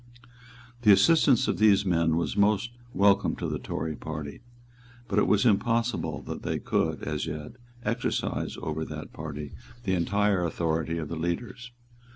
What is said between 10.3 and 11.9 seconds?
authority of leaders.